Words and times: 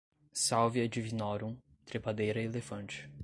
salvia 0.33 0.87
divinorum, 0.89 1.55
trepadeira 1.85 2.41
elefante 2.41 3.07